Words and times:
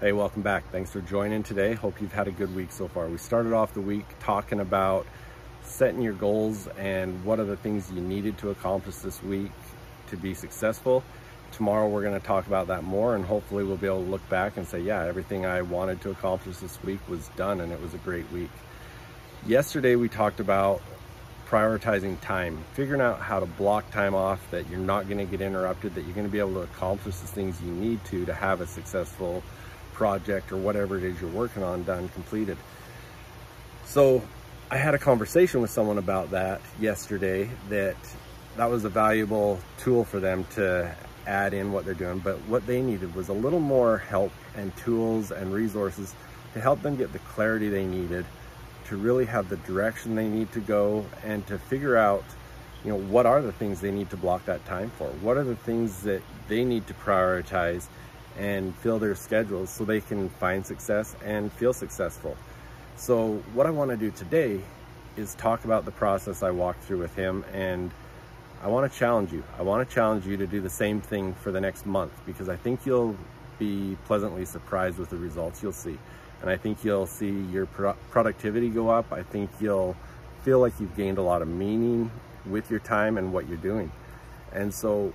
Hey, 0.00 0.12
welcome 0.12 0.40
back. 0.40 0.64
Thanks 0.72 0.90
for 0.90 1.02
joining 1.02 1.42
today. 1.42 1.74
Hope 1.74 2.00
you've 2.00 2.14
had 2.14 2.26
a 2.26 2.30
good 2.30 2.56
week 2.56 2.72
so 2.72 2.88
far. 2.88 3.06
We 3.06 3.18
started 3.18 3.52
off 3.52 3.74
the 3.74 3.82
week 3.82 4.06
talking 4.18 4.58
about 4.58 5.06
setting 5.62 6.00
your 6.00 6.14
goals 6.14 6.68
and 6.78 7.22
what 7.22 7.38
are 7.38 7.44
the 7.44 7.58
things 7.58 7.92
you 7.92 8.00
needed 8.00 8.38
to 8.38 8.48
accomplish 8.48 8.96
this 8.96 9.22
week 9.22 9.52
to 10.06 10.16
be 10.16 10.32
successful. 10.32 11.04
Tomorrow 11.52 11.86
we're 11.90 12.00
going 12.00 12.18
to 12.18 12.26
talk 12.26 12.46
about 12.46 12.68
that 12.68 12.82
more 12.82 13.14
and 13.14 13.26
hopefully 13.26 13.62
we'll 13.62 13.76
be 13.76 13.88
able 13.88 14.02
to 14.02 14.10
look 14.10 14.26
back 14.30 14.56
and 14.56 14.66
say, 14.66 14.80
yeah, 14.80 15.04
everything 15.04 15.44
I 15.44 15.60
wanted 15.60 16.00
to 16.00 16.10
accomplish 16.12 16.56
this 16.56 16.82
week 16.82 17.06
was 17.06 17.28
done 17.36 17.60
and 17.60 17.70
it 17.70 17.82
was 17.82 17.92
a 17.92 17.98
great 17.98 18.32
week. 18.32 18.50
Yesterday 19.46 19.96
we 19.96 20.08
talked 20.08 20.40
about 20.40 20.80
prioritizing 21.46 22.18
time, 22.22 22.64
figuring 22.72 23.02
out 23.02 23.20
how 23.20 23.38
to 23.38 23.44
block 23.44 23.90
time 23.90 24.14
off 24.14 24.40
that 24.50 24.66
you're 24.70 24.80
not 24.80 25.10
going 25.10 25.18
to 25.18 25.26
get 25.26 25.42
interrupted, 25.42 25.94
that 25.94 26.06
you're 26.06 26.14
going 26.14 26.26
to 26.26 26.32
be 26.32 26.38
able 26.38 26.54
to 26.54 26.60
accomplish 26.60 27.16
the 27.16 27.26
things 27.26 27.60
you 27.60 27.70
need 27.70 28.02
to 28.06 28.24
to 28.24 28.32
have 28.32 28.62
a 28.62 28.66
successful 28.66 29.42
project 30.00 30.50
or 30.50 30.56
whatever 30.56 30.96
it 30.96 31.04
is 31.04 31.20
you're 31.20 31.28
working 31.28 31.62
on 31.62 31.82
done, 31.82 32.08
completed. 32.08 32.56
So 33.84 34.22
I 34.70 34.78
had 34.78 34.94
a 34.94 34.98
conversation 34.98 35.60
with 35.60 35.68
someone 35.68 35.98
about 35.98 36.30
that 36.30 36.62
yesterday 36.80 37.50
that 37.68 37.96
that 38.56 38.70
was 38.70 38.86
a 38.86 38.88
valuable 38.88 39.60
tool 39.76 40.04
for 40.04 40.18
them 40.18 40.46
to 40.54 40.90
add 41.26 41.52
in 41.52 41.70
what 41.70 41.84
they're 41.84 41.92
doing. 41.92 42.18
But 42.18 42.38
what 42.48 42.66
they 42.66 42.80
needed 42.80 43.14
was 43.14 43.28
a 43.28 43.34
little 43.34 43.60
more 43.60 43.98
help 43.98 44.32
and 44.56 44.74
tools 44.78 45.32
and 45.32 45.52
resources 45.52 46.14
to 46.54 46.62
help 46.62 46.80
them 46.80 46.96
get 46.96 47.12
the 47.12 47.18
clarity 47.18 47.68
they 47.68 47.84
needed 47.84 48.24
to 48.86 48.96
really 48.96 49.26
have 49.26 49.50
the 49.50 49.58
direction 49.58 50.14
they 50.14 50.28
need 50.28 50.50
to 50.52 50.60
go 50.60 51.04
and 51.24 51.46
to 51.48 51.58
figure 51.58 51.98
out 51.98 52.24
you 52.84 52.90
know 52.90 52.98
what 52.98 53.26
are 53.26 53.42
the 53.42 53.52
things 53.52 53.82
they 53.82 53.90
need 53.90 54.08
to 54.08 54.16
block 54.16 54.46
that 54.46 54.64
time 54.64 54.90
for 54.96 55.08
what 55.20 55.36
are 55.36 55.44
the 55.44 55.54
things 55.54 56.02
that 56.04 56.22
they 56.48 56.64
need 56.64 56.86
to 56.86 56.94
prioritize 56.94 57.86
and 58.38 58.74
fill 58.76 58.98
their 58.98 59.14
schedules 59.14 59.70
so 59.70 59.84
they 59.84 60.00
can 60.00 60.28
find 60.28 60.64
success 60.64 61.16
and 61.24 61.52
feel 61.52 61.72
successful. 61.72 62.36
So 62.96 63.42
what 63.54 63.66
I 63.66 63.70
want 63.70 63.90
to 63.90 63.96
do 63.96 64.10
today 64.10 64.60
is 65.16 65.34
talk 65.34 65.64
about 65.64 65.84
the 65.84 65.90
process 65.90 66.42
I 66.42 66.50
walked 66.50 66.82
through 66.84 66.98
with 66.98 67.14
him 67.14 67.44
and 67.52 67.90
I 68.62 68.68
want 68.68 68.90
to 68.90 68.98
challenge 68.98 69.32
you. 69.32 69.42
I 69.58 69.62
want 69.62 69.88
to 69.88 69.94
challenge 69.94 70.26
you 70.26 70.36
to 70.36 70.46
do 70.46 70.60
the 70.60 70.70
same 70.70 71.00
thing 71.00 71.34
for 71.34 71.50
the 71.50 71.60
next 71.60 71.86
month 71.86 72.12
because 72.26 72.48
I 72.48 72.56
think 72.56 72.84
you'll 72.84 73.16
be 73.58 73.96
pleasantly 74.06 74.44
surprised 74.44 74.98
with 74.98 75.10
the 75.10 75.16
results 75.16 75.62
you'll 75.62 75.72
see. 75.72 75.98
And 76.42 76.50
I 76.50 76.56
think 76.56 76.84
you'll 76.84 77.06
see 77.06 77.30
your 77.52 77.66
pro 77.66 77.94
productivity 78.10 78.68
go 78.68 78.88
up. 78.88 79.12
I 79.12 79.22
think 79.22 79.50
you'll 79.60 79.96
feel 80.42 80.58
like 80.58 80.72
you've 80.80 80.96
gained 80.96 81.18
a 81.18 81.22
lot 81.22 81.42
of 81.42 81.48
meaning 81.48 82.10
with 82.46 82.70
your 82.70 82.80
time 82.80 83.18
and 83.18 83.32
what 83.32 83.48
you're 83.48 83.58
doing. 83.58 83.92
And 84.52 84.72
so 84.72 85.12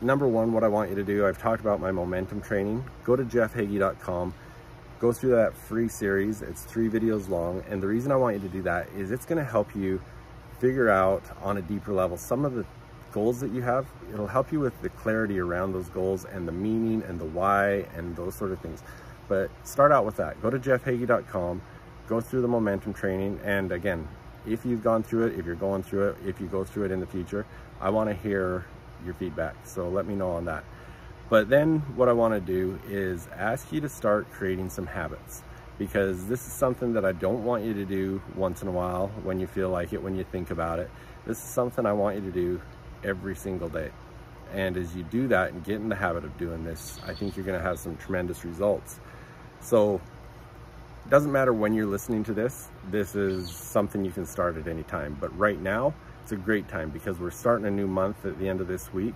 number 0.00 0.26
one, 0.26 0.52
what 0.52 0.64
I 0.64 0.68
want 0.68 0.90
you 0.90 0.96
to 0.96 1.04
do, 1.04 1.26
I've 1.26 1.38
talked 1.38 1.60
about 1.60 1.80
my 1.80 1.90
momentum 1.90 2.40
training. 2.40 2.84
Go 3.04 3.16
to 3.16 3.24
jeffhagee.com, 3.24 4.34
go 5.00 5.12
through 5.12 5.30
that 5.30 5.56
free 5.56 5.88
series. 5.88 6.42
It's 6.42 6.62
three 6.62 6.88
videos 6.88 7.28
long. 7.28 7.62
And 7.68 7.82
the 7.82 7.86
reason 7.86 8.12
I 8.12 8.16
want 8.16 8.36
you 8.36 8.42
to 8.42 8.48
do 8.48 8.62
that 8.62 8.88
is 8.96 9.10
it's 9.10 9.26
gonna 9.26 9.44
help 9.44 9.74
you 9.74 10.00
figure 10.58 10.88
out 10.88 11.22
on 11.42 11.58
a 11.58 11.62
deeper 11.62 11.92
level 11.92 12.16
some 12.16 12.44
of 12.44 12.54
the 12.54 12.64
goals 13.12 13.40
that 13.40 13.50
you 13.50 13.62
have. 13.62 13.86
It'll 14.12 14.26
help 14.26 14.52
you 14.52 14.60
with 14.60 14.80
the 14.82 14.88
clarity 14.90 15.38
around 15.38 15.72
those 15.72 15.88
goals 15.88 16.24
and 16.24 16.46
the 16.46 16.52
meaning 16.52 17.02
and 17.08 17.18
the 17.18 17.24
why 17.24 17.86
and 17.94 18.14
those 18.16 18.34
sort 18.34 18.52
of 18.52 18.60
things. 18.60 18.82
But 19.28 19.50
start 19.64 19.92
out 19.92 20.04
with 20.04 20.16
that. 20.16 20.40
Go 20.42 20.50
to 20.50 20.58
jeffhagee.com, 20.58 21.62
go 22.08 22.20
through 22.20 22.42
the 22.42 22.48
momentum 22.48 22.92
training. 22.92 23.40
And 23.44 23.72
again, 23.72 24.06
if 24.46 24.64
you've 24.64 24.84
gone 24.84 25.02
through 25.02 25.26
it, 25.26 25.38
if 25.38 25.46
you're 25.46 25.56
going 25.56 25.82
through 25.82 26.10
it, 26.10 26.16
if 26.24 26.40
you 26.40 26.46
go 26.46 26.62
through 26.62 26.84
it 26.84 26.90
in 26.90 27.00
the 27.00 27.06
future, 27.06 27.44
I 27.80 27.90
wanna 27.90 28.14
hear 28.14 28.64
your 29.04 29.14
feedback. 29.14 29.54
So 29.64 29.88
let 29.88 30.06
me 30.06 30.14
know 30.14 30.30
on 30.30 30.44
that. 30.46 30.64
But 31.28 31.48
then 31.48 31.80
what 31.96 32.08
I 32.08 32.12
want 32.12 32.34
to 32.34 32.40
do 32.40 32.78
is 32.88 33.28
ask 33.36 33.72
you 33.72 33.80
to 33.80 33.88
start 33.88 34.30
creating 34.30 34.70
some 34.70 34.86
habits 34.86 35.42
because 35.78 36.26
this 36.26 36.46
is 36.46 36.52
something 36.52 36.92
that 36.94 37.04
I 37.04 37.12
don't 37.12 37.44
want 37.44 37.64
you 37.64 37.74
to 37.74 37.84
do 37.84 38.22
once 38.34 38.62
in 38.62 38.68
a 38.68 38.72
while 38.72 39.08
when 39.24 39.40
you 39.40 39.46
feel 39.46 39.68
like 39.68 39.92
it, 39.92 40.02
when 40.02 40.16
you 40.16 40.24
think 40.24 40.50
about 40.50 40.78
it. 40.78 40.90
This 41.26 41.38
is 41.38 41.44
something 41.44 41.84
I 41.84 41.92
want 41.92 42.16
you 42.16 42.22
to 42.22 42.30
do 42.30 42.60
every 43.04 43.34
single 43.34 43.68
day. 43.68 43.90
And 44.54 44.76
as 44.76 44.94
you 44.94 45.02
do 45.02 45.26
that 45.28 45.52
and 45.52 45.64
get 45.64 45.76
in 45.76 45.88
the 45.88 45.96
habit 45.96 46.24
of 46.24 46.38
doing 46.38 46.64
this, 46.64 46.98
I 47.04 47.12
think 47.12 47.36
you're 47.36 47.44
gonna 47.44 47.60
have 47.60 47.78
some 47.78 47.96
tremendous 47.96 48.44
results. 48.44 49.00
So 49.60 50.00
it 51.04 51.10
doesn't 51.10 51.32
matter 51.32 51.52
when 51.52 51.74
you're 51.74 51.86
listening 51.86 52.24
to 52.24 52.34
this, 52.34 52.68
this 52.90 53.14
is 53.14 53.50
something 53.50 54.04
you 54.04 54.12
can 54.12 54.26
start 54.26 54.56
at 54.56 54.68
any 54.68 54.84
time. 54.84 55.16
But 55.20 55.36
right 55.36 55.60
now, 55.60 55.94
it's 56.26 56.32
a 56.32 56.36
great 56.36 56.66
time 56.68 56.90
because 56.90 57.20
we're 57.20 57.30
starting 57.30 57.66
a 57.66 57.70
new 57.70 57.86
month 57.86 58.26
at 58.26 58.36
the 58.40 58.48
end 58.48 58.60
of 58.60 58.66
this 58.66 58.92
week. 58.92 59.14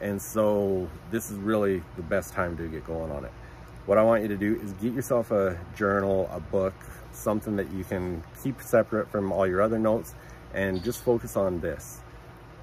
And 0.00 0.20
so 0.20 0.88
this 1.10 1.30
is 1.30 1.36
really 1.36 1.82
the 1.96 2.02
best 2.02 2.32
time 2.32 2.56
to 2.56 2.66
get 2.68 2.86
going 2.86 3.12
on 3.12 3.26
it. 3.26 3.32
What 3.84 3.98
I 3.98 4.02
want 4.02 4.22
you 4.22 4.28
to 4.28 4.36
do 4.38 4.58
is 4.62 4.72
get 4.72 4.94
yourself 4.94 5.30
a 5.30 5.58
journal, 5.76 6.26
a 6.32 6.40
book, 6.40 6.72
something 7.12 7.56
that 7.56 7.70
you 7.72 7.84
can 7.84 8.22
keep 8.42 8.62
separate 8.62 9.10
from 9.10 9.30
all 9.30 9.46
your 9.46 9.60
other 9.60 9.78
notes 9.78 10.14
and 10.54 10.82
just 10.82 11.04
focus 11.04 11.36
on 11.36 11.60
this. 11.60 12.00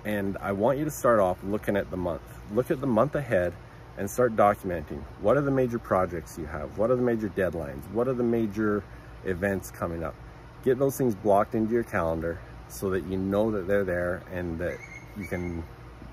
And 0.04 0.36
I 0.42 0.52
want 0.54 0.80
you 0.80 0.86
to 0.86 0.92
start 0.92 1.20
off 1.20 1.38
looking 1.44 1.78
at 1.78 1.92
the 1.92 1.98
month. 1.98 2.24
Look 2.52 2.72
at 2.72 2.82
the 2.82 2.88
month 2.88 3.14
ahead 3.14 3.54
and 4.00 4.10
start 4.10 4.36
documenting. 4.36 5.04
What 5.22 5.38
are 5.38 5.42
the 5.42 5.52
major 5.52 5.78
projects 5.78 6.40
you 6.40 6.48
have? 6.48 6.76
What 6.80 6.90
are 6.90 6.96
the 6.96 7.04
major 7.04 7.30
deadlines? 7.30 7.84
What 7.92 8.08
are 8.08 8.16
the 8.16 8.24
major 8.24 8.84
events 9.26 9.70
coming 9.70 10.04
up? 10.04 10.16
Get 10.64 10.80
those 10.80 10.98
things 10.98 11.14
blocked 11.14 11.54
into 11.54 11.72
your 11.72 11.84
calendar 11.84 12.40
so 12.70 12.90
that 12.92 13.06
you 13.06 13.18
know 13.18 13.52
that 13.52 13.68
they're 13.68 13.84
there 13.84 14.24
and 14.32 14.60
that 14.60 14.78
you 15.18 15.26
can 15.26 15.64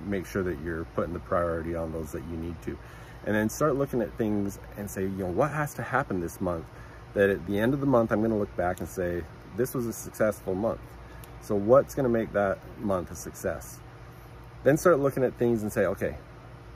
make 0.06 0.26
sure 0.26 0.42
that 0.42 0.60
you're 0.60 0.84
putting 0.96 1.12
the 1.12 1.20
priority 1.20 1.74
on 1.74 1.92
those 1.92 2.12
that 2.12 2.22
you 2.30 2.36
need 2.36 2.60
to. 2.62 2.78
And 3.24 3.34
then 3.34 3.48
start 3.48 3.76
looking 3.76 4.02
at 4.02 4.16
things 4.18 4.58
and 4.76 4.90
say, 4.90 5.02
you 5.02 5.10
know, 5.10 5.26
what 5.26 5.50
has 5.50 5.74
to 5.74 5.82
happen 5.82 6.20
this 6.20 6.40
month? 6.40 6.64
That 7.14 7.30
at 7.30 7.46
the 7.46 7.58
end 7.58 7.74
of 7.74 7.80
the 7.80 7.86
month, 7.86 8.10
I'm 8.10 8.20
going 8.20 8.32
to 8.32 8.36
look 8.36 8.54
back 8.56 8.80
and 8.80 8.88
say, 8.88 9.22
this 9.56 9.74
was 9.74 9.86
a 9.86 9.92
successful 9.92 10.54
month. 10.54 10.80
So 11.40 11.54
what's 11.54 11.94
going 11.94 12.04
to 12.04 12.10
make 12.10 12.32
that 12.32 12.58
month 12.80 13.10
a 13.10 13.16
success? 13.16 13.78
Then 14.64 14.76
start 14.76 14.98
looking 14.98 15.24
at 15.24 15.38
things 15.38 15.62
and 15.62 15.72
say, 15.72 15.86
okay, 15.86 16.16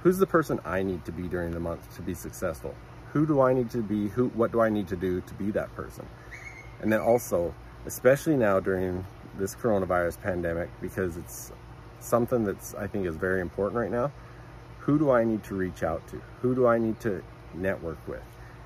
who's 0.03 0.19
the 0.19 0.27
person 0.27 0.61
I 0.65 0.83
need 0.83 1.05
to 1.07 1.13
be 1.13 1.29
during 1.29 1.53
the 1.53 1.61
month 1.61 1.95
to 1.97 2.03
be 2.03 2.15
successful? 2.15 2.75
Who 3.13 3.27
do 3.27 3.41
I 3.41 3.53
need 3.53 3.71
to 3.71 3.83
be? 3.83 4.09
Who, 4.09 4.29
what 4.29 4.53
do 4.53 4.61
I 4.61 4.69
need 4.69 4.89
to 4.89 4.97
do 4.97 5.21
to 5.21 5.35
be 5.35 5.51
that 5.53 5.75
person? 5.75 6.07
And 6.81 6.93
then 6.93 7.01
also, 7.01 7.55
especially 7.87 8.37
now 8.37 8.61
during 8.61 9.07
this 9.39 9.55
coronavirus 9.55 10.21
pandemic 10.23 10.69
because 10.81 11.17
it's 11.17 11.53
something 12.01 12.45
that's 12.45 12.75
I 12.75 12.87
think 12.87 13.07
is 13.07 13.17
very 13.17 13.41
important 13.41 13.81
right 13.81 13.91
now. 13.91 14.13
Who 14.81 14.99
do 14.99 15.11
I 15.11 15.25
need 15.25 15.43
to 15.45 15.55
reach 15.55 15.83
out 15.83 16.07
to? 16.09 16.23
Who 16.43 16.55
do 16.55 16.67
I 16.67 16.79
need 16.79 17.01
to 17.01 17.23
network 17.55 17.99
with? 18.07 18.23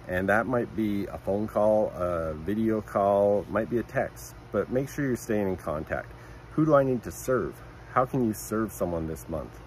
And 0.08 0.28
that 0.28 0.46
might 0.46 0.74
be 0.74 1.06
a 1.06 1.18
phone 1.18 1.46
call, 1.46 1.92
a 1.96 2.34
video 2.34 2.80
call, 2.80 3.46
might 3.48 3.70
be 3.70 3.78
a 3.78 3.82
text, 3.82 4.34
but 4.52 4.70
make 4.70 4.88
sure 4.88 5.06
you're 5.06 5.16
staying 5.16 5.48
in 5.48 5.56
contact. 5.56 6.12
Who 6.52 6.66
do 6.66 6.74
I 6.74 6.82
need 6.82 7.02
to 7.04 7.12
serve? 7.12 7.54
How 7.92 8.04
can 8.04 8.26
you 8.26 8.34
serve 8.34 8.72
someone 8.72 9.06
this 9.06 9.28
month? 9.28 9.58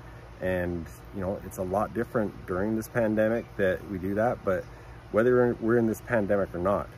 And, 0.42 0.86
you 1.16 1.22
know, 1.22 1.40
it's 1.46 1.58
a 1.58 1.64
lot 1.64 1.94
different 1.94 2.46
during 2.46 2.76
this 2.76 2.88
pandemic 2.88 3.46
that 3.56 3.80
we 3.90 3.98
do 3.98 4.16
that, 4.16 4.44
but 4.44 4.66
whether 5.12 5.56
we're 5.62 5.78
in 5.78 5.88
this 5.88 6.02
pandemic 6.02 6.54
or 6.54 6.60
not, 6.60 6.90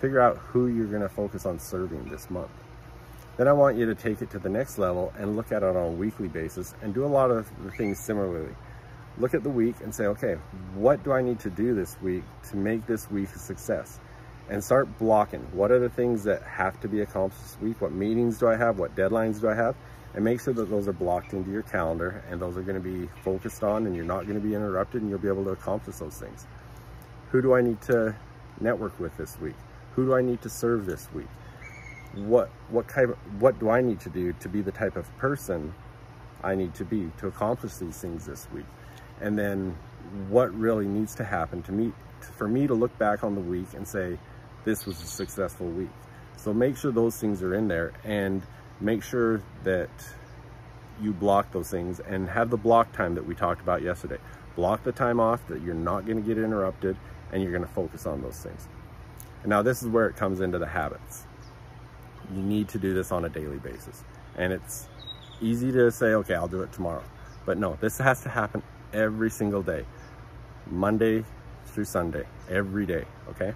figure 0.00 0.20
out 0.20 0.38
who 0.38 0.68
you're 0.68 0.86
to 0.98 1.08
focus 1.08 1.44
on 1.44 1.58
serving 1.58 2.08
this 2.08 2.30
month. 2.30 2.50
Then 3.36 3.48
I 3.48 3.52
want 3.52 3.76
you 3.76 3.86
to 3.86 3.96
take 3.96 4.22
it 4.22 4.30
to 4.30 4.38
the 4.38 4.48
next 4.48 4.78
level 4.78 5.12
and 5.18 5.34
look 5.34 5.50
at 5.50 5.64
it 5.64 5.76
on 5.76 5.76
a 5.76 5.90
weekly 5.90 6.28
basis 6.28 6.72
and 6.82 6.94
do 6.94 7.04
a 7.04 7.06
lot 7.06 7.32
of 7.32 7.48
the 7.64 7.70
things 7.72 7.98
similarly. 7.98 8.54
Look 9.18 9.34
at 9.34 9.42
the 9.42 9.50
week 9.50 9.76
and 9.82 9.92
say, 9.92 10.06
okay, 10.06 10.34
what 10.74 11.02
do 11.02 11.12
I 11.12 11.20
need 11.20 11.40
to 11.40 11.50
do 11.50 11.74
this 11.74 12.00
week 12.00 12.22
to 12.50 12.56
make 12.56 12.86
this 12.86 13.10
week 13.10 13.28
a 13.34 13.38
success? 13.38 13.98
And 14.48 14.62
start 14.62 14.98
blocking. 14.98 15.40
What 15.52 15.72
are 15.72 15.80
the 15.80 15.88
things 15.88 16.22
that 16.24 16.42
have 16.42 16.80
to 16.80 16.88
be 16.88 17.00
accomplished 17.00 17.42
this 17.42 17.60
week? 17.60 17.80
What 17.80 17.92
meetings 17.92 18.38
do 18.38 18.46
I 18.46 18.56
have? 18.56 18.78
What 18.78 18.94
deadlines 18.94 19.40
do 19.40 19.48
I 19.48 19.54
have? 19.54 19.74
And 20.14 20.24
make 20.24 20.40
sure 20.40 20.54
that 20.54 20.70
those 20.70 20.86
are 20.86 20.92
blocked 20.92 21.32
into 21.32 21.50
your 21.50 21.62
calendar 21.62 22.22
and 22.30 22.40
those 22.40 22.56
are 22.56 22.62
going 22.62 22.80
to 22.80 22.88
be 22.88 23.08
focused 23.24 23.64
on 23.64 23.86
and 23.86 23.96
you're 23.96 24.04
not 24.04 24.28
going 24.28 24.40
to 24.40 24.46
be 24.46 24.54
interrupted 24.54 25.02
and 25.02 25.10
you'll 25.10 25.18
be 25.18 25.28
able 25.28 25.44
to 25.44 25.50
accomplish 25.50 25.96
those 25.96 26.18
things. 26.18 26.46
Who 27.30 27.42
do 27.42 27.54
I 27.54 27.62
need 27.62 27.80
to 27.82 28.14
network 28.60 29.00
with 29.00 29.16
this 29.16 29.40
week? 29.40 29.56
Who 29.96 30.04
do 30.04 30.14
I 30.14 30.22
need 30.22 30.40
to 30.42 30.48
serve 30.48 30.86
this 30.86 31.08
week? 31.12 31.26
What 32.16 32.48
what 32.70 32.86
kind 32.86 33.14
what 33.38 33.58
do 33.58 33.70
I 33.70 33.80
need 33.80 34.00
to 34.00 34.10
do 34.10 34.32
to 34.34 34.48
be 34.48 34.62
the 34.62 34.72
type 34.72 34.96
of 34.96 35.16
person 35.18 35.74
I 36.42 36.54
need 36.54 36.74
to 36.74 36.84
be 36.84 37.10
to 37.18 37.26
accomplish 37.26 37.74
these 37.74 37.98
things 37.98 38.26
this 38.26 38.46
week? 38.52 38.66
And 39.20 39.38
then 39.38 39.76
what 40.28 40.54
really 40.54 40.86
needs 40.86 41.14
to 41.16 41.24
happen 41.24 41.62
to 41.62 41.72
me 41.72 41.92
for 42.20 42.48
me 42.48 42.66
to 42.66 42.74
look 42.74 42.96
back 42.98 43.24
on 43.24 43.34
the 43.34 43.40
week 43.40 43.68
and 43.74 43.86
say 43.86 44.18
this 44.64 44.86
was 44.86 45.00
a 45.02 45.06
successful 45.06 45.66
week. 45.66 45.90
So 46.36 46.52
make 46.52 46.76
sure 46.76 46.92
those 46.92 47.16
things 47.16 47.42
are 47.42 47.54
in 47.54 47.68
there 47.68 47.92
and 48.04 48.42
make 48.80 49.02
sure 49.02 49.42
that 49.64 49.90
you 51.02 51.12
block 51.12 51.52
those 51.52 51.70
things 51.70 52.00
and 52.00 52.28
have 52.28 52.50
the 52.50 52.56
block 52.56 52.92
time 52.92 53.14
that 53.14 53.26
we 53.26 53.34
talked 53.34 53.60
about 53.60 53.82
yesterday. 53.82 54.18
Block 54.56 54.84
the 54.84 54.92
time 54.92 55.20
off 55.20 55.46
that 55.48 55.62
you're 55.62 55.74
not 55.74 56.06
going 56.06 56.22
to 56.22 56.26
get 56.26 56.42
interrupted 56.42 56.96
and 57.32 57.42
you're 57.42 57.52
going 57.52 57.64
to 57.64 57.70
focus 57.70 58.06
on 58.06 58.22
those 58.22 58.38
things. 58.38 58.68
And 59.42 59.50
now 59.50 59.62
this 59.62 59.82
is 59.82 59.88
where 59.88 60.06
it 60.06 60.16
comes 60.16 60.40
into 60.40 60.58
the 60.58 60.66
habits 60.66 61.26
you 62.32 62.42
need 62.42 62.68
to 62.68 62.78
do 62.78 62.94
this 62.94 63.12
on 63.12 63.24
a 63.24 63.28
daily 63.28 63.58
basis. 63.58 64.04
And 64.36 64.52
it's 64.52 64.88
easy 65.40 65.72
to 65.72 65.90
say, 65.90 66.14
okay, 66.14 66.34
I'll 66.34 66.48
do 66.48 66.62
it 66.62 66.72
tomorrow. 66.72 67.02
But 67.44 67.58
no, 67.58 67.76
this 67.80 67.98
has 67.98 68.22
to 68.22 68.28
happen 68.28 68.62
every 68.92 69.30
single 69.30 69.62
day. 69.62 69.84
Monday 70.70 71.24
through 71.66 71.84
Sunday, 71.84 72.24
every 72.48 72.86
day, 72.86 73.04
okay? 73.28 73.52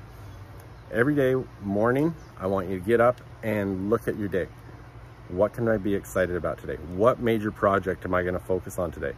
Every 0.92 1.14
day 1.14 1.34
morning, 1.62 2.14
I 2.38 2.46
want 2.46 2.68
you 2.68 2.78
to 2.78 2.84
get 2.84 3.00
up 3.00 3.20
and 3.42 3.88
look 3.90 4.08
at 4.08 4.18
your 4.18 4.28
day. 4.28 4.48
What 5.28 5.52
can 5.52 5.68
I 5.68 5.76
be 5.76 5.94
excited 5.94 6.36
about 6.36 6.58
today? 6.58 6.76
What 6.96 7.20
major 7.20 7.50
project 7.50 8.04
am 8.04 8.14
I 8.14 8.22
gonna 8.22 8.38
focus 8.38 8.78
on 8.78 8.90
today? 8.90 9.12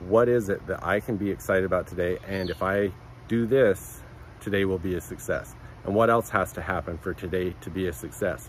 What 0.00 0.28
is 0.28 0.48
it 0.48 0.66
that 0.66 0.84
I 0.84 1.00
can 1.00 1.16
be 1.16 1.30
excited 1.30 1.64
about 1.64 1.86
today? 1.86 2.18
And 2.26 2.50
if 2.50 2.62
I 2.62 2.92
do 3.28 3.46
this, 3.46 4.00
today 4.40 4.64
will 4.64 4.78
be 4.78 4.94
a 4.94 5.00
success. 5.00 5.54
And 5.84 5.94
what 5.94 6.10
else 6.10 6.28
has 6.30 6.52
to 6.54 6.62
happen 6.62 6.98
for 6.98 7.14
today 7.14 7.54
to 7.60 7.70
be 7.70 7.86
a 7.88 7.92
success? 7.92 8.48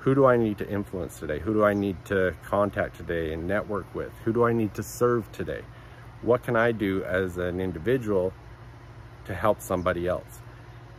Who 0.00 0.14
do 0.14 0.26
I 0.26 0.36
need 0.36 0.58
to 0.58 0.68
influence 0.68 1.18
today? 1.18 1.40
Who 1.40 1.52
do 1.52 1.64
I 1.64 1.74
need 1.74 2.04
to 2.06 2.34
contact 2.44 2.96
today 2.96 3.32
and 3.32 3.48
network 3.48 3.92
with? 3.94 4.12
Who 4.24 4.32
do 4.32 4.44
I 4.44 4.52
need 4.52 4.74
to 4.74 4.82
serve 4.82 5.30
today? 5.32 5.62
What 6.22 6.42
can 6.42 6.56
I 6.56 6.72
do 6.72 7.04
as 7.04 7.36
an 7.36 7.60
individual 7.60 8.32
to 9.24 9.34
help 9.34 9.60
somebody 9.60 10.06
else? 10.06 10.40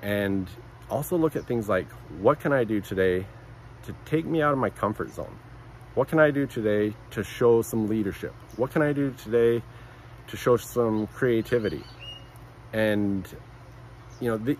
And 0.01 0.50
also 0.90 1.18
look 1.18 1.36
at 1.36 1.46
things 1.46 1.69
like, 1.69 1.90
what 2.19 2.40
can 2.40 2.51
I 2.51 2.66
do 2.66 2.81
today 2.81 3.25
to 3.84 3.96
take 4.06 4.25
me 4.25 4.42
out 4.42 4.51
of 4.51 4.60
my 4.60 4.69
comfort 4.69 5.13
zone? 5.13 5.38
What 5.96 6.07
can 6.10 6.19
I 6.19 6.31
do 6.31 6.46
today 6.46 6.94
to 7.12 7.24
show 7.24 7.62
some 7.62 7.88
leadership? 7.88 8.34
What 8.57 8.72
can 8.72 8.81
I 8.81 8.94
do 8.94 9.12
today 9.12 9.63
to 10.28 10.38
show 10.38 10.57
some 10.57 11.07
creativity? 11.07 11.84
And, 12.74 13.28
you 14.19 14.30
know, 14.30 14.38
the, 14.38 14.57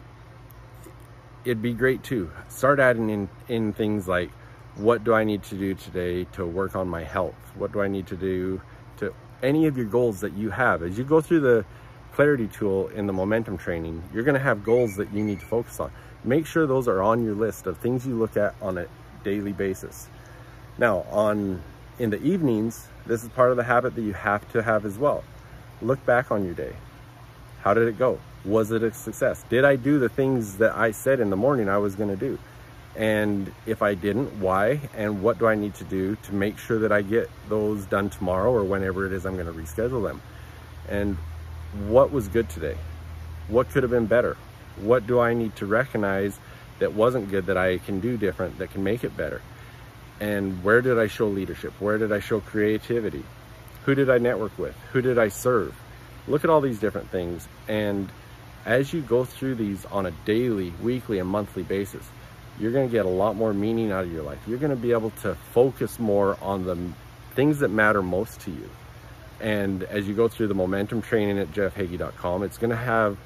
it'd 1.46 1.62
be 1.62 1.74
great 1.74 2.04
too. 2.04 2.32
Start 2.50 2.80
adding 2.80 3.10
in, 3.10 3.30
in 3.48 3.74
things 3.74 4.08
like, 4.08 4.30
what 4.76 5.04
do 5.04 5.14
I 5.14 5.24
need 5.24 5.44
to 5.44 5.56
do 5.56 5.74
today 5.74 6.26
to 6.34 6.46
work 6.46 6.76
on 6.76 6.88
my 6.88 7.04
health? 7.04 7.36
What 7.56 7.72
do 7.72 7.82
I 7.82 7.88
need 7.88 8.08
to 8.08 8.16
do 8.16 8.62
to 8.98 9.14
any 9.44 9.66
of 9.68 9.78
your 9.78 9.86
goals 9.86 10.22
that 10.22 10.34
you 10.34 10.50
have? 10.50 10.84
As 10.84 10.98
you 10.98 11.04
go 11.04 11.22
through 11.22 11.42
the 11.42 11.66
clarity 12.14 12.48
tool 12.48 12.88
in 12.90 13.08
the 13.08 13.14
momentum 13.14 13.58
training, 13.58 14.04
you're 14.14 14.24
gonna 14.24 14.40
have 14.40 14.64
goals 14.64 14.96
that 14.96 15.12
you 15.14 15.24
need 15.24 15.40
to 15.40 15.46
focus 15.46 15.80
on. 15.80 15.92
Make 16.24 16.46
sure 16.46 16.68
those 16.68 16.88
are 16.88 17.02
on 17.02 17.24
your 17.24 17.36
list 17.36 17.66
of 17.66 17.78
things 17.78 18.06
you 18.06 18.16
look 18.16 18.38
at 18.38 18.56
on 18.62 18.78
a 18.78 18.86
daily 19.24 19.54
basis. 19.54 20.08
Now, 20.78 21.06
on 21.10 21.62
in 21.98 22.10
the 22.10 22.22
evenings, 22.22 22.88
this 23.06 23.24
is 23.24 23.30
part 23.30 23.52
of 23.52 23.58
the 23.58 23.64
habit 23.64 23.96
that 23.96 24.02
you 24.02 24.14
have 24.14 24.50
to 24.54 24.64
have 24.64 24.86
as 24.86 24.98
well. 24.98 25.24
Look 25.82 26.06
back 26.06 26.32
on 26.32 26.46
your 26.46 26.54
day. 26.54 26.74
How 27.62 27.74
did 27.74 27.88
it 27.88 27.98
go? 27.98 28.20
Was 28.46 28.72
it 28.72 28.84
a 28.84 28.94
success? 28.94 29.44
Did 29.50 29.66
I 29.66 29.76
do 29.76 30.00
the 30.00 30.10
things 30.10 30.58
that 30.58 30.76
I 30.76 30.92
said 30.92 31.20
in 31.20 31.30
the 31.30 31.36
morning 31.36 31.68
I 31.68 31.78
was 31.78 31.96
going 31.96 32.10
to 32.10 32.16
do? 32.16 32.40
And 32.96 33.52
if 33.66 33.82
I 33.82 33.94
didn't, 33.94 34.40
why? 34.40 34.82
And 34.96 35.22
what 35.22 35.40
do 35.40 35.48
I 35.48 35.56
need 35.56 35.76
to 35.76 35.84
do 35.84 36.16
to 36.24 36.34
make 36.34 36.58
sure 36.58 36.80
that 36.80 36.92
I 36.92 37.02
get 37.02 37.30
those 37.48 37.86
done 37.86 38.10
tomorrow 38.10 38.52
or 38.52 38.64
whenever 38.64 39.06
it 39.06 39.14
is 39.14 39.26
I'm 39.26 39.36
going 39.36 39.46
to 39.46 39.54
reschedule 39.54 40.08
them? 40.08 40.22
And 40.88 41.18
what 41.88 42.12
was 42.12 42.28
good 42.28 42.50
today? 42.50 42.78
What 43.48 43.70
could 43.70 43.84
have 43.84 43.92
been 43.92 44.08
better? 44.08 44.38
What 44.78 45.06
do 45.06 45.20
I 45.20 45.34
need 45.34 45.56
to 45.58 45.66
recognize 45.66 46.40
that 46.80 46.94
wasn't 46.94 47.30
good 47.30 47.46
that 47.48 47.58
I 47.58 47.78
can 47.78 48.00
do 48.00 48.18
different 48.18 48.58
that 48.58 48.72
can 48.72 48.84
make 48.84 49.04
it 49.04 49.16
better? 49.16 49.42
And 50.20 50.64
where 50.64 50.82
did 50.82 50.98
I 51.00 51.08
show 51.08 51.28
leadership? 51.28 51.74
Where 51.80 51.98
did 51.98 52.12
I 52.12 52.20
show 52.20 52.40
creativity? 52.40 53.24
Who 53.86 53.96
did 53.96 54.10
I 54.10 54.18
network 54.18 54.58
with? 54.58 54.76
Who 54.92 55.02
did 55.02 55.18
I 55.18 55.30
serve? 55.30 55.76
Look 56.28 56.44
at 56.44 56.50
all 56.50 56.62
these 56.62 56.80
different 56.80 57.10
things. 57.10 57.48
And 57.68 58.10
as 58.66 58.94
you 58.94 59.02
go 59.02 59.26
through 59.26 59.56
these 59.56 59.86
on 59.86 60.06
a 60.06 60.12
daily, 60.26 60.74
weekly, 60.82 61.20
and 61.20 61.30
monthly 61.30 61.64
basis, 61.64 62.06
you're 62.60 62.72
going 62.72 62.88
to 62.88 62.92
get 62.92 63.06
a 63.06 63.10
lot 63.10 63.36
more 63.36 63.54
meaning 63.54 63.92
out 63.92 64.04
of 64.04 64.12
your 64.12 64.24
life. 64.24 64.40
You're 64.48 64.58
going 64.58 64.72
to 64.72 64.76
be 64.76 64.92
able 64.92 65.12
to 65.22 65.36
focus 65.54 65.98
more 65.98 66.38
on 66.42 66.66
the 66.66 66.78
things 67.36 67.60
that 67.60 67.70
matter 67.70 68.02
most 68.02 68.42
to 68.42 68.52
you. 68.52 68.70
And 69.40 69.84
as 69.84 70.08
you 70.08 70.14
go 70.14 70.28
through 70.28 70.48
the 70.48 70.56
momentum 70.56 71.02
training 71.02 71.40
at 71.40 71.52
jeffhagee.com, 71.54 72.44
it's 72.44 72.58
going 72.58 72.72
to 72.72 72.76
have 72.76 73.18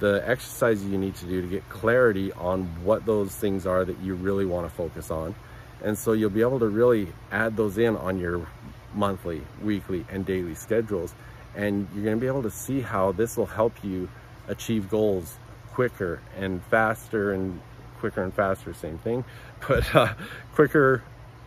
the 0.00 0.22
exercises 0.28 0.84
you 0.84 0.98
need 0.98 1.14
to 1.16 1.26
do 1.26 1.40
to 1.40 1.46
get 1.46 1.68
clarity 1.68 2.32
on 2.32 2.64
what 2.84 3.06
those 3.06 3.34
things 3.34 3.64
are 3.66 3.84
that 3.84 3.98
you 4.00 4.14
really 4.14 4.44
want 4.44 4.68
to 4.68 4.74
focus 4.74 5.10
on. 5.10 5.34
And 5.82 5.96
so 5.96 6.12
you'll 6.12 6.30
be 6.30 6.40
able 6.40 6.58
to 6.58 6.68
really 6.68 7.08
add 7.30 7.56
those 7.56 7.78
in 7.78 7.96
on 7.96 8.18
your 8.18 8.46
monthly, 8.94 9.42
weekly, 9.62 10.04
and 10.10 10.26
daily 10.26 10.54
schedules. 10.54 11.14
And 11.54 11.86
you're 11.94 12.04
going 12.04 12.16
to 12.16 12.20
be 12.20 12.26
able 12.26 12.42
to 12.42 12.50
see 12.50 12.80
how 12.80 13.12
this 13.12 13.36
will 13.36 13.46
help 13.46 13.72
you 13.84 14.08
achieve 14.48 14.88
goals 14.90 15.38
quicker 15.72 16.20
and 16.38 16.62
faster 16.64 17.32
and 17.32 17.60
quicker 17.98 18.22
and 18.22 18.34
faster, 18.34 18.72
same 18.74 18.98
thing, 18.98 19.24
but 19.68 19.94
uh, 19.94 20.14
quicker 20.54 21.02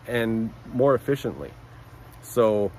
and 0.07 0.53
more 0.73 0.95
efficiently. 0.95 1.51
So 2.21 2.71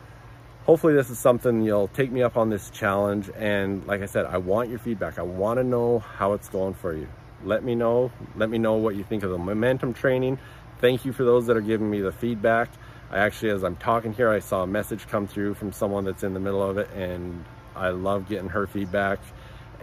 hopefully 0.65 0.94
this 0.94 1.11
is 1.11 1.19
something 1.19 1.62
you'll 1.62 1.88
take 1.88 2.11
me 2.11 2.23
up 2.23 2.37
on 2.37 2.50
this 2.50 2.70
challenge. 2.70 3.31
And 3.37 3.87
like 3.87 4.03
I 4.03 4.06
said, 4.06 4.26
I 4.26 4.38
want 4.38 4.69
your 4.69 4.79
feedback. 4.79 5.19
I 5.19 5.23
want 5.23 5.59
to 5.59 5.65
know 5.65 6.00
how 6.00 6.32
it's 6.32 6.49
going 6.49 6.75
for 6.75 6.94
you. 6.94 7.09
Let 7.44 7.62
me 7.62 7.75
know. 7.75 8.11
Let 8.37 8.50
me 8.50 8.59
know 8.59 8.75
what 8.75 8.97
you 8.97 9.05
think 9.05 9.23
of 9.23 9.31
the 9.31 9.38
momentum 9.38 9.94
training. 9.94 10.38
Thank 10.81 11.05
you 11.05 11.12
for 11.12 11.25
those 11.25 11.47
that 11.47 11.56
are 11.56 11.62
giving 11.62 11.91
me 11.91 12.00
the 12.00 12.12
feedback. 12.12 12.69
I 13.11 13.19
actually, 13.19 13.50
as 13.50 13.65
I'm 13.65 13.76
talking 13.76 14.12
here, 14.12 14.29
I 14.29 14.41
saw 14.41 14.65
a 14.65 14.67
message 14.67 15.06
come 15.09 15.26
through 15.26 15.55
from 15.55 15.73
someone 15.73 16.05
that's 16.05 16.23
in 16.23 16.35
the 16.35 16.41
middle 16.41 16.62
of 16.62 16.76
it 16.76 16.91
and 16.94 17.44
I 17.75 17.91
love 17.91 18.29
getting 18.29 18.49
her 18.49 18.67
feedback. 18.67 19.20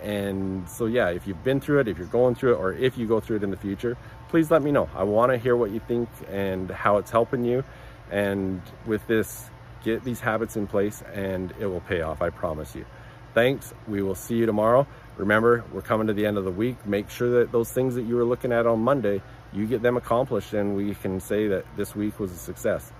And 0.01 0.67
so, 0.69 0.85
yeah, 0.85 1.09
if 1.09 1.27
you've 1.27 1.43
been 1.43 1.59
through 1.59 1.79
it, 1.79 1.87
if 1.87 1.97
you're 1.97 2.07
going 2.07 2.35
through 2.35 2.53
it, 2.53 2.57
or 2.57 2.73
if 2.73 2.97
you 2.97 3.07
go 3.07 3.19
through 3.19 3.37
it 3.37 3.43
in 3.43 3.51
the 3.51 3.57
future, 3.57 3.97
please 4.29 4.51
let 4.51 4.61
me 4.61 4.71
know. 4.71 4.89
I 4.95 5.03
want 5.03 5.31
to 5.31 5.37
hear 5.37 5.55
what 5.55 5.71
you 5.71 5.79
think 5.79 6.09
and 6.29 6.69
how 6.69 6.97
it's 6.97 7.11
helping 7.11 7.45
you. 7.45 7.63
And 8.11 8.61
with 8.85 9.05
this, 9.07 9.49
get 9.83 10.03
these 10.03 10.19
habits 10.19 10.57
in 10.57 10.67
place 10.67 11.03
and 11.13 11.53
it 11.59 11.67
will 11.67 11.81
pay 11.81 12.01
off, 12.01 12.21
I 12.21 12.29
promise 12.29 12.75
you. 12.75 12.85
Thanks. 13.33 13.73
We 13.87 14.01
will 14.01 14.15
see 14.15 14.35
you 14.35 14.45
tomorrow. 14.45 14.87
Remember, 15.17 15.63
we're 15.71 15.81
coming 15.81 16.07
to 16.07 16.13
the 16.13 16.25
end 16.25 16.37
of 16.37 16.45
the 16.45 16.51
week. 16.51 16.85
Make 16.85 17.09
sure 17.09 17.39
that 17.39 17.51
those 17.51 17.71
things 17.71 17.95
that 17.95 18.03
you 18.03 18.15
were 18.15 18.23
looking 18.23 18.51
at 18.51 18.65
on 18.65 18.79
Monday, 18.79 19.21
you 19.53 19.65
get 19.65 19.81
them 19.81 19.97
accomplished 19.97 20.53
and 20.53 20.75
we 20.75 20.95
can 20.95 21.19
say 21.19 21.47
that 21.49 21.65
this 21.75 21.95
week 21.95 22.19
was 22.19 22.31
a 22.31 22.37
success. 22.37 22.91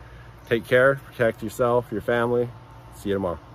Take 0.48 0.66
care, 0.66 0.96
protect 0.96 1.42
yourself, 1.42 1.86
your 1.92 2.02
family. 2.02 2.50
See 2.96 3.10
you 3.10 3.16
tomorrow. 3.16 3.55